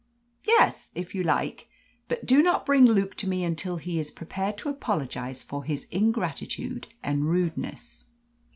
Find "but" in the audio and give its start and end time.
2.07-2.25